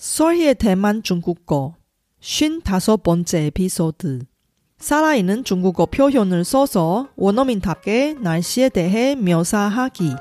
[0.00, 1.74] 소리의 대만 중국어
[2.22, 4.20] 55번째 에피소드
[4.78, 10.16] 살아있는 중국어 표현을 써서 원어민답게 날씨에 대해 묘사하기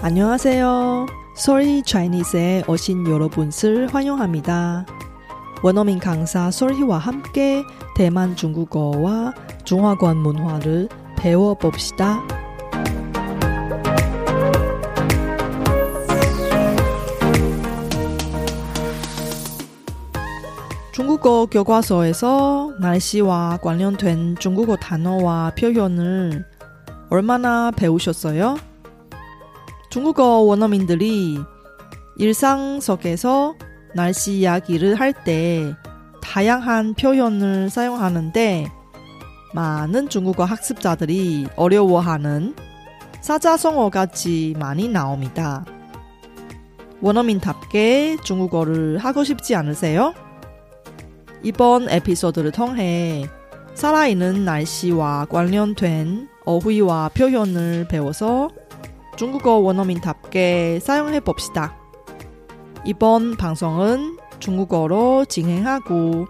[0.00, 1.19] 안녕하세요.
[1.40, 4.84] 소리 차이니스에 오신 여러분을 환영합니다.
[5.62, 7.64] 원어민 강사 소리와 함께
[7.96, 9.32] 대만 중국어와
[9.64, 12.22] 중화권 문화를 배워봅시다.
[20.92, 26.44] 중국어 교과서에서 날씨와 관련된 중국어 단어와 표현을
[27.08, 28.56] 얼마나 배우셨어요?
[29.90, 31.38] 중국어 원어민들이
[32.16, 33.54] 일상 속에서
[33.94, 35.74] 날씨 이야기를 할 때
[36.22, 38.70] 다양한 표현을 사용하는데
[39.52, 42.54] 많은 중국어 학습자들이 어려워하는
[43.20, 45.64] 사자성어 같이 많이 나옵니다.
[47.00, 50.14] 원어민답게 중국어를 하고 싶지 않으세요?
[51.42, 53.26] 이번 에피소드를 통해
[53.74, 58.50] 살아있는 날씨와 관련된 어휘와 표현을 배워서
[59.19, 61.75] 중국어 원어민답게 사용해 봅시다.
[62.85, 66.27] 이번 방송은 중국어로 진행하고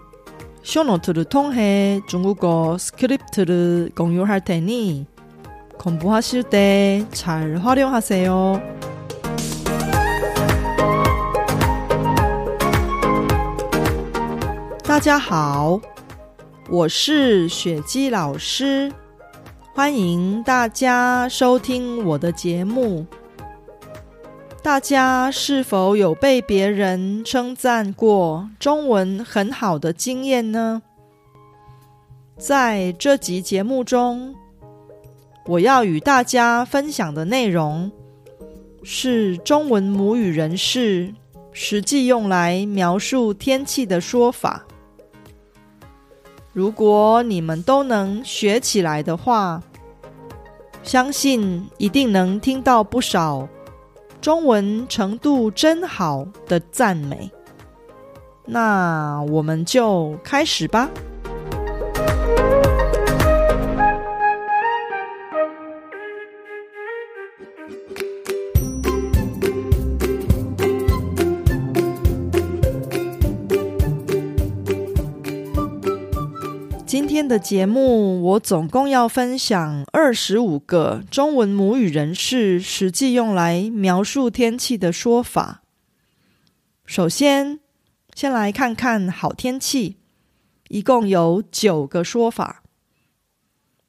[0.62, 5.06] 쇼노트를 통해 중국어 스크립트를 공유할 테니
[5.78, 8.76] 공부하실 때 잘 활용하세요.
[14.82, 15.80] 大家好，
[16.70, 18.90] 我是雪姬老师。
[19.81, 23.03] 欢迎大家收听我的节目。
[24.61, 30.83] 大家是否有被别人称赞过中文很好的经验呢？
[32.37, 34.35] 在这集节目中，
[35.47, 37.91] 我要与大家分享的内容
[38.83, 41.11] 是中文母语人士
[41.51, 44.63] 实际用来描述天气的说法。
[46.53, 49.63] 如果你们都能学起来的话，
[50.83, 53.47] 相信一定能听到不少
[54.19, 57.29] 中文程度真好的赞美。
[58.45, 60.89] 那我们就开始吧。
[77.31, 85.63] 的节目，我总共要分享二十五个中文母语人士实际用来描述天气的说法。
[86.85, 87.61] 首先，
[88.13, 89.95] 先来看看好天气，
[90.67, 92.63] 一共有九个说法。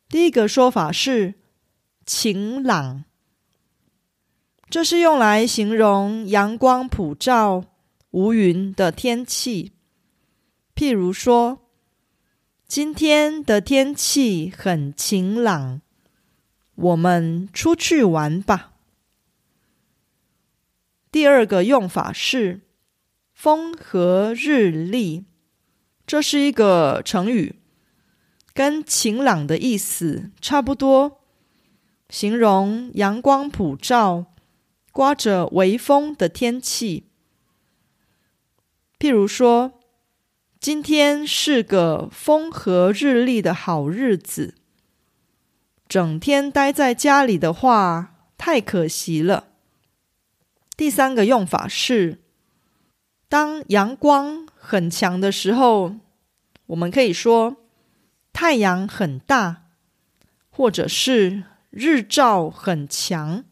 [0.09, 1.35] 第一个说法是
[2.07, 3.03] 晴朗，
[4.71, 7.65] 这是用来形容阳光普照、
[8.13, 9.73] 无云的天气。
[10.77, 11.62] 譬如说。
[12.75, 15.83] 今天的天气很晴朗，
[16.75, 18.73] 我们出去玩吧。
[21.11, 22.63] 第二个用法是
[23.35, 25.27] “风和日丽”，
[26.07, 27.57] 这是一个成语，
[28.55, 31.21] 跟晴朗的意思差不多，
[32.09, 34.33] 形容阳光普照、
[34.93, 37.05] 刮着微风的天气。
[38.99, 39.82] 譬如说。
[40.63, 44.55] 今天是个风和日丽的好日子，
[45.89, 49.49] 整天待在家里的话太可惜了。
[50.77, 52.21] 第三个用法是，
[53.29, 55.97] 当阳光很强的时候，
[56.67, 57.57] 我们可以说
[58.33, 59.65] 太阳很大，
[60.49, 63.43] 或者是日照很强，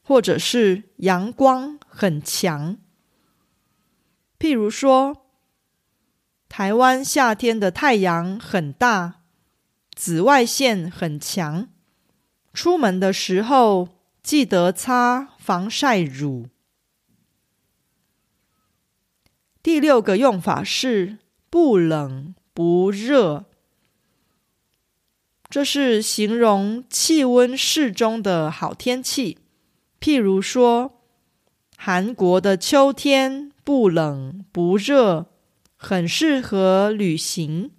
[0.00, 2.76] 或者是阳光很强。
[4.38, 5.26] 譬如说。
[6.50, 9.20] 台湾夏天的太阳很大，
[9.94, 11.68] 紫外线很强，
[12.52, 13.88] 出门的时候
[14.20, 16.48] 记得擦防晒乳。
[19.62, 21.18] 第六个用法是
[21.48, 23.44] 不冷不热，
[25.48, 29.38] 这是形容气温适中的好天气。
[30.00, 31.00] 譬如说，
[31.76, 35.29] 韩国的秋天不冷不热。
[35.82, 37.70] 很适合旅行。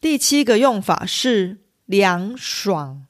[0.00, 3.06] 第七个用法是凉爽，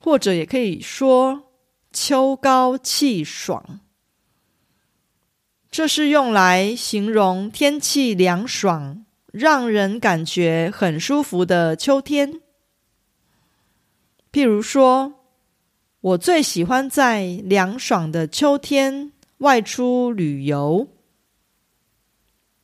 [0.00, 1.52] 或者也可以说
[1.92, 3.78] 秋高气爽。
[5.70, 12.40] 这是用来形容天气凉爽、让人感觉很舒服的秋天。
[14.32, 15.14] 譬如说，
[16.00, 20.88] 我最喜欢在凉爽的秋天外出旅游。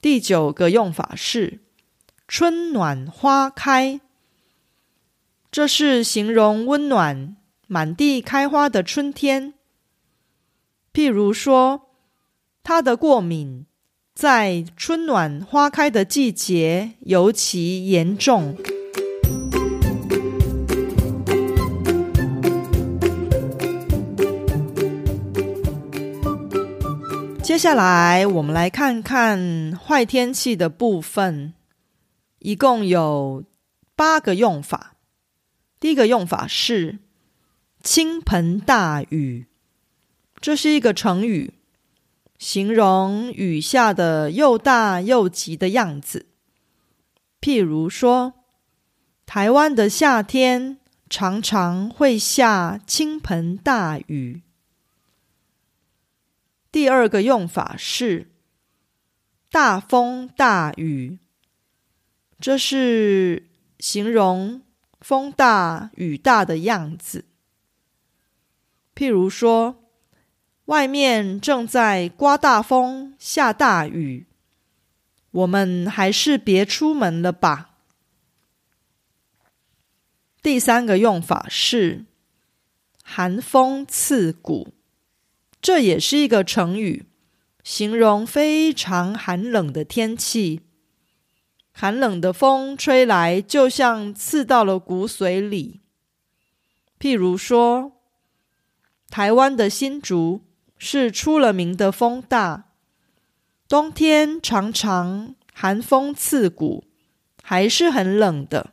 [0.03, 1.61] 第九个用法是
[2.29, 4.03] “春暖花开”，
[5.51, 9.55] 这是形容温暖、满地开花的春天。
[10.93, 11.89] 譬如说。
[12.65, 13.67] 他的过敏
[14.15, 18.57] 在春暖花开的季节尤其严重。
[27.53, 31.53] 接下来，我们来看看坏天气的部分，
[32.39, 33.45] 一共有
[33.95, 34.95] 八个用法。
[35.79, 37.01] 第一个用法是
[37.85, 39.49] “倾盆大雨”，
[40.41, 41.53] 这是一个成语。
[42.39, 46.25] 形容雨下的又大又急的样子，
[47.39, 48.33] 譬如说，
[49.27, 50.79] 台湾的夏天
[51.11, 54.41] 常常会下倾盆大雨。
[56.73, 58.33] 第二个用法是
[59.51, 61.21] 大风大雨，
[62.41, 63.49] 这是
[63.79, 64.63] 形容
[65.01, 67.27] 风大雨大的样子。
[68.97, 69.79] 譬如说。
[70.67, 74.27] 外面正在刮大风、下大雨，
[75.33, 77.75] 我们还是别出门了吧。
[80.41, 82.07] 第三个用法是
[83.03, 84.73] “寒风刺骨”，
[85.63, 87.07] 这也是一个成语，
[87.65, 90.61] 形容非常寒冷的天气。
[91.73, 95.81] 寒冷的风吹来，就像刺到了骨髓里。
[97.01, 97.93] 譬如说，
[99.09, 100.43] 台湾的新竹。
[100.85, 102.73] 是出了名的风大，
[103.69, 106.83] 冬天常常寒风刺骨，
[107.41, 108.73] 还是很冷的。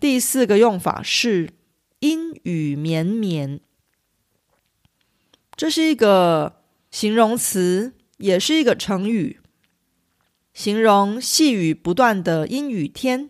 [0.00, 1.50] 第四个用法是
[1.98, 3.60] 阴雨绵绵，
[5.58, 9.40] 这是一个形容词，也是一个成语，
[10.54, 13.28] 形容细雨不断的阴雨天。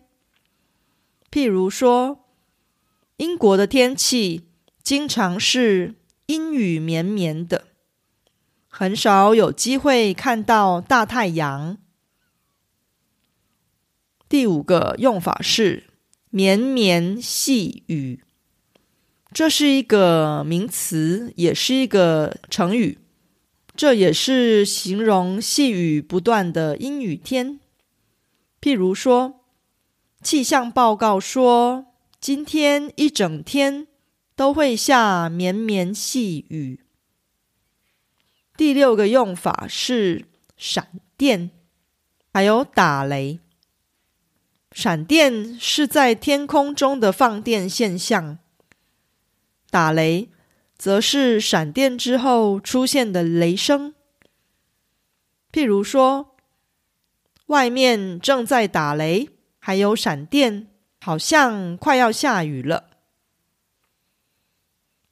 [1.31, 2.29] 譬如说，
[3.17, 4.47] 英国的天气
[4.81, 5.95] 经常是。
[6.29, 7.69] 阴雨绵绵的，
[8.67, 11.79] 很少有机会看到大太阳。
[14.29, 15.85] 第五个用法是
[16.29, 18.23] 绵绵细雨，
[19.31, 22.97] 这是一个名词，也是一个成语，
[23.75, 27.59] 这也是形容细雨不断的阴雨天。
[28.61, 29.41] 譬如说，
[30.21, 31.85] 气象报告说
[32.19, 33.87] 今天一整天。
[34.39, 36.79] 都会下绵绵细雨。
[38.55, 40.87] 第六个用法是闪
[41.17, 41.51] 电，
[42.31, 43.41] 还有打雷。
[44.71, 48.39] 闪电是在天空中的放电现象，
[49.69, 50.29] 打雷
[50.77, 53.93] 则是闪电之后出现的雷声。
[55.51, 56.35] 譬如说，
[57.47, 59.29] 外面正在打雷，
[59.59, 60.67] 还有闪电，
[61.01, 62.89] 好像快要下雨了。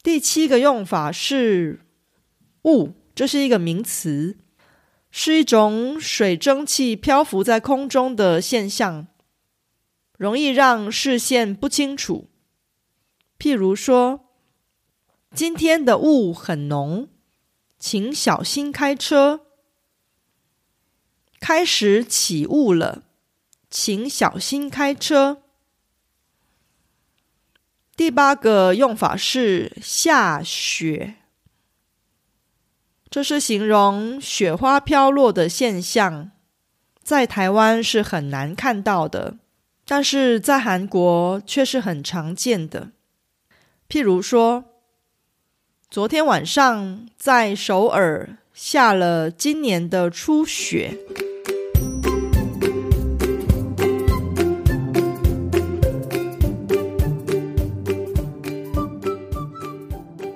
[0.02, 1.80] 第七个用法是
[2.62, 4.38] 雾，这是一个名词，
[5.10, 9.08] 是一种水蒸气漂浮在空中的现象，
[10.16, 12.30] 容易让视线不清楚。
[13.38, 14.27] 譬如说，
[15.34, 17.08] 今天的雾很浓，
[17.78, 19.42] 请小心开车。
[21.38, 23.02] 开始起雾了，
[23.70, 25.42] 请小心开车。
[27.94, 31.16] 第八个用法是下雪，
[33.10, 36.32] 这是形容雪花飘落的现象，
[37.02, 39.36] 在台湾是很难看到的，
[39.84, 42.92] 但是在韩国却是很常见的。
[43.88, 44.64] 譬如说，
[45.90, 50.98] 昨天晚上在首尔下了今年的初雪。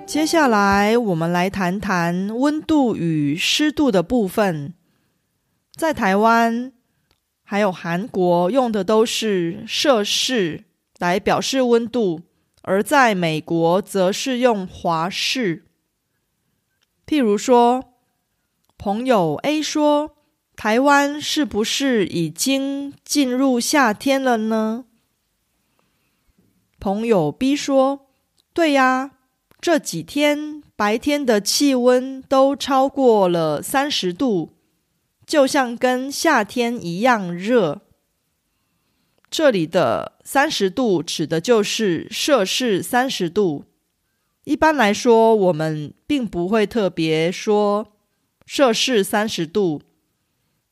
[0.07, 4.73] 接下来，我们来谈谈温度与湿度的部分。
[5.75, 6.73] 在台湾
[7.43, 10.63] 还有韩国用的都是摄氏
[10.97, 12.21] 来表示温度，
[12.63, 15.63] 而在美国则是用华氏。
[17.05, 17.93] 譬如说，
[18.77, 20.17] 朋友 A 说
[20.57, 24.85] ：“台湾是不是已经进入夏天了呢？”
[26.79, 28.07] 朋友 B 说
[28.51, 29.11] ：“对呀。”
[29.63, 34.57] 这几天白天的气温都超过了三十度，
[35.25, 37.79] 就像跟夏天一样热。
[39.33, 43.65] 这里的三十度指的就是摄氏三十度。
[44.43, 47.87] 一般来说，我们并不会特别说
[48.45, 49.81] 摄氏三十度，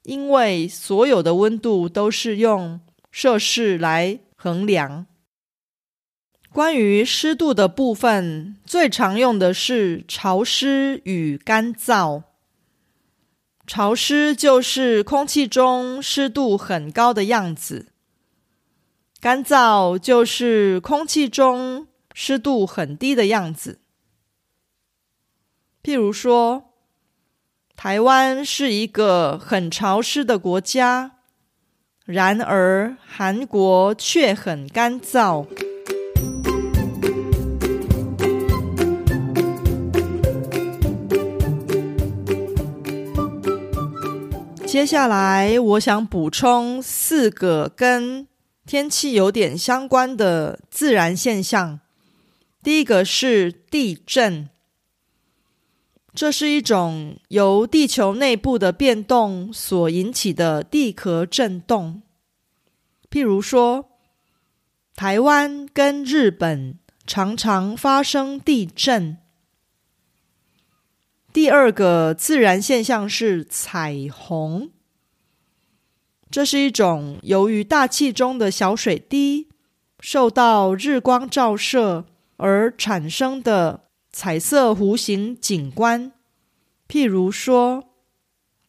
[0.03, 5.07] 因为所有的温度都是用摄氏来衡量。
[6.53, 12.21] 关于湿度的部分，最常用的是潮湿与干燥。
[13.65, 17.87] 潮湿就是空气中湿度很高的样子，
[19.21, 23.79] 干燥就是空气中湿度很低的样子。
[25.83, 26.71] 譬如说，
[27.75, 31.17] 台湾是一个很潮湿的国家，
[32.05, 35.45] 然而韩国却很干燥。
[44.65, 48.27] 接下来，我想补充四个跟
[48.71, 51.81] 天气有点相关的自然现象。
[52.63, 54.47] 第一个是地震，
[56.13, 62.01] 这是一种由地球内部的变动所引起的地壳震动。
[63.09, 63.89] 譬如说，
[64.95, 69.17] 台湾跟日本常常发生地震。
[71.33, 74.69] 第二个自然现象是彩虹，
[76.31, 79.49] 这是一种由于大气中的小水滴
[79.99, 82.05] 受到日光照射
[82.37, 86.13] 而产生的彩色弧形景观。
[86.87, 87.83] 譬如说，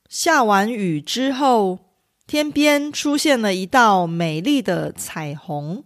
[0.08, 1.78] 下完雨之后，
[2.26, 5.84] 天边出现了一道美丽的彩虹。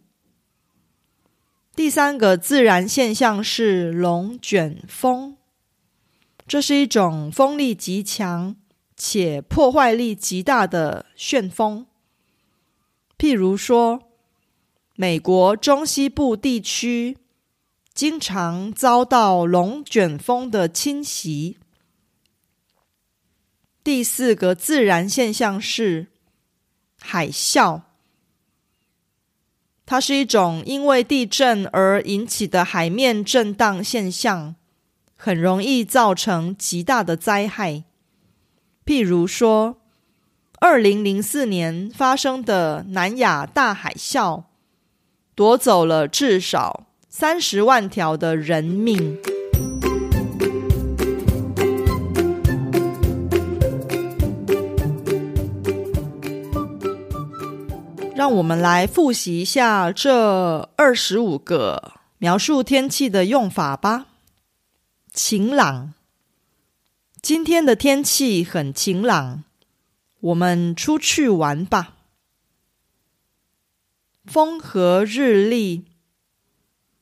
[1.75, 5.37] 第三个自然现象是龙卷风。
[6.49, 8.57] 这是一种风力极强
[8.97, 11.87] 且破坏力极大的旋风。
[13.19, 14.03] 譬如说，
[14.95, 17.19] 美国中西部地区
[17.93, 21.59] 经常遭到龙卷风的侵袭。
[23.85, 26.09] 第四个自然现象是
[26.99, 27.83] 海啸，
[29.85, 34.57] 它是一种因为地震而引起的海面震荡现象。
[35.19, 37.85] 很容易造成极大的灾害，
[38.87, 39.79] 譬如说，
[40.61, 44.45] 二零零四年发生的南亚大海啸，
[45.35, 49.19] 夺走了至少三十万条的人命。
[58.15, 64.07] 让我们来复习一下这二十五个描述天气的用法吧。
[65.13, 65.93] 晴朗，
[67.29, 69.43] 今天的天气很晴朗，
[70.21, 71.97] 我们出去玩吧。
[74.25, 75.87] 风和日丽，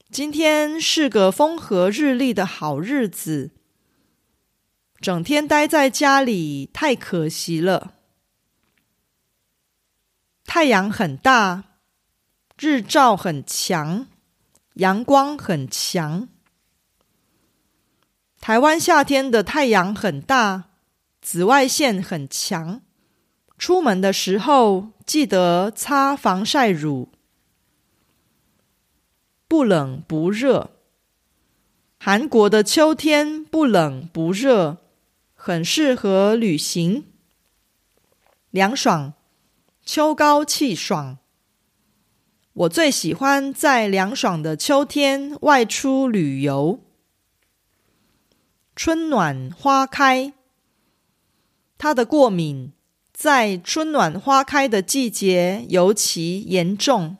[0.08, 3.50] 今天是个风和日丽的好日子，
[4.98, 7.92] 整天待在家里太可惜了。
[10.46, 11.64] 太阳很大，
[12.56, 14.06] 日照很强，
[14.76, 16.30] 阳光很强。
[18.44, 20.64] 台湾夏天的太阳很大，
[21.22, 22.82] 紫外线很强，
[23.56, 27.08] 出门的时候记得擦防晒乳。
[29.48, 30.72] 不冷不热，
[31.98, 34.76] 韩国的秋天不冷不热，
[35.32, 37.06] 很适合旅行，
[38.50, 39.14] 凉爽，
[39.86, 41.16] 秋高气爽。
[42.52, 46.80] 我最喜欢在凉爽的秋天外出旅游。
[48.76, 50.32] 春暖花开，
[51.78, 52.72] 他的过敏
[53.12, 57.16] 在春暖花开的季节尤其严重。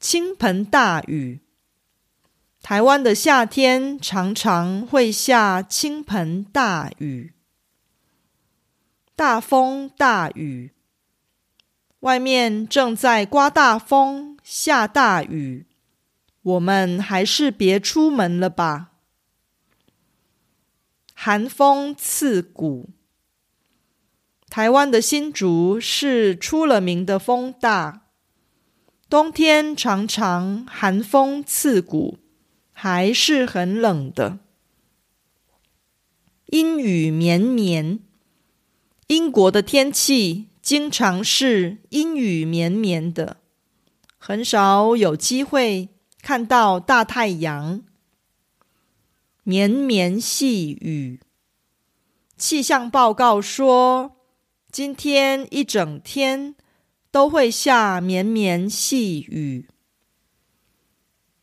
[0.00, 1.40] 倾盆大雨，
[2.60, 7.34] 台湾的夏天常常会下倾盆大雨。
[9.14, 10.72] 大风大雨，
[12.00, 15.66] 外面正在刮大风、下大雨，
[16.42, 18.90] 我们还是别出门了吧。
[21.14, 22.90] 寒风刺骨。
[24.50, 28.02] 台湾的新竹是出了名的风大，
[29.08, 32.18] 冬天常常寒风刺骨，
[32.72, 34.38] 还是很冷的。
[36.46, 37.98] 阴雨绵绵，
[39.08, 43.38] 英国的天气经常是阴雨绵绵的，
[44.18, 45.88] 很少有机会
[46.22, 47.82] 看到大太阳。
[49.44, 51.20] 绵绵细雨。
[52.36, 54.16] 气象报告说，
[54.72, 56.56] 今天一整天
[57.10, 59.68] 都会下绵绵细雨。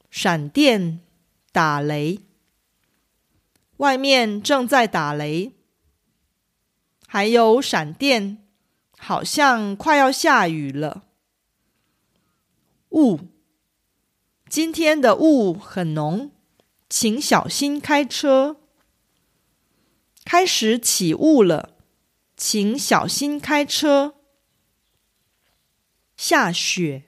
[0.09, 0.99] 闪电
[1.51, 2.19] 打雷，
[3.77, 5.53] 外面正在打雷，
[7.07, 8.43] 还有闪电，
[8.97, 11.03] 好像快要下雨了。
[12.89, 13.19] 雾，
[14.49, 16.31] 今天的雾很浓。
[16.93, 18.57] 请小心开车。
[20.25, 21.77] 开始起雾了，
[22.35, 24.15] 请小心开车。
[26.17, 27.03] 下雪。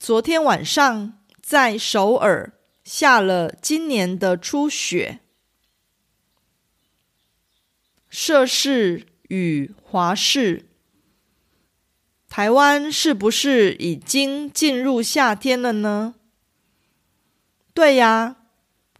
[0.00, 5.20] 昨天晚上在首尔下了今年的初雪。
[8.08, 10.70] 涉事与华氏。
[12.30, 16.14] 台湾是不是已经进入夏天了呢？
[17.74, 18.44] 对呀。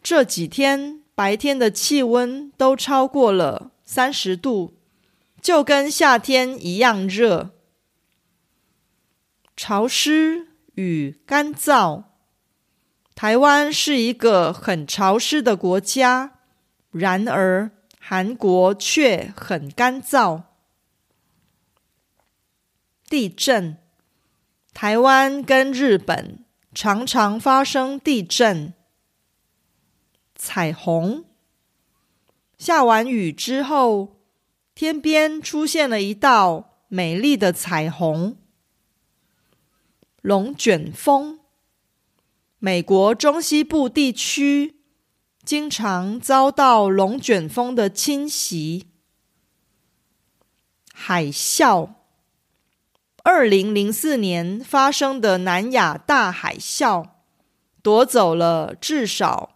[0.08, 4.76] 这几天白天的气温都超过了三十度，
[5.42, 7.50] 就跟夏天一样热。
[9.56, 10.46] 潮湿
[10.76, 12.04] 与干燥，
[13.16, 16.34] 台湾是一个很潮湿的国家，
[16.92, 20.44] 然而韩国却很干燥。
[23.08, 23.76] 地震，
[24.72, 28.72] 台湾跟日本常常发生地震。
[30.36, 31.24] 彩虹，
[32.58, 34.20] 下完雨之后，
[34.74, 38.36] 天边出现了一道美丽的彩虹。
[40.20, 41.40] 龙卷风，
[42.58, 44.80] 美国中西部地区
[45.42, 48.90] 经常遭到龙卷风的侵袭。
[50.92, 51.94] 海啸，
[53.22, 57.10] 二零零四年发生的南亚大海啸，
[57.82, 59.55] 夺走了至少。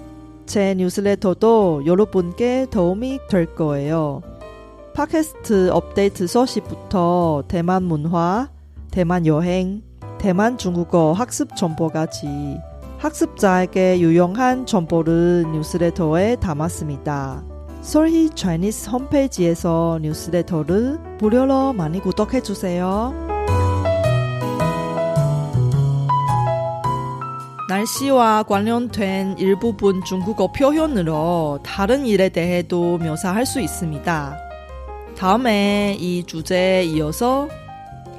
[0.45, 4.21] 제 뉴스레터도 여러분께 도움이 될 거예요.
[4.93, 8.49] 팟캐스트 업데이트 서식부터 대만 문화,
[8.91, 9.81] 대만 여행,
[10.17, 12.59] 대만 중국어 학습 정보까지
[12.97, 17.43] 학습자에게 유용한 정보를 뉴스레터에 담았습니다.
[17.81, 23.11] 솔희 차이니스 홈페이지에서 뉴스레터를 무료로 많이 구독해 주세요.
[27.71, 34.37] 날씨와 관련된 일부분 중국어 표현으로 다른 일에 대해도 묘사할 수 있습니다.
[35.17, 37.47] 다음에 이 주제에 이어서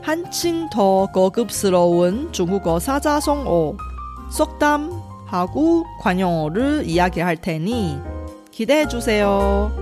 [0.01, 3.77] 한층 더 고급스러운 중국어 사자성어,
[4.31, 7.99] 속담하고 관용어를 이야기할 테니
[8.51, 9.82] 기대해 주세요.